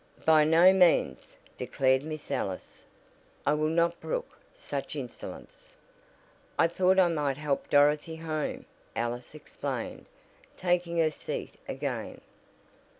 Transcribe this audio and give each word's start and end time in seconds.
"By 0.25 0.45
no 0.45 0.73
means," 0.73 1.37
declared 1.59 2.01
Miss 2.01 2.31
Ellis. 2.31 2.85
"I 3.45 3.53
will 3.53 3.69
not 3.69 3.99
brook 3.99 4.39
such 4.55 4.95
insolence." 4.95 5.75
"I 6.57 6.67
thought 6.67 6.97
I 6.97 7.07
might 7.07 7.37
help 7.37 7.69
Dorothy 7.69 8.15
home," 8.15 8.65
Alice 8.95 9.35
explained, 9.35 10.07
taking 10.57 10.97
her 10.97 11.11
seat 11.11 11.57
again. 11.67 12.21